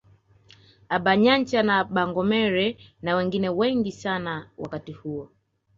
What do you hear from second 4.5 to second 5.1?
wakati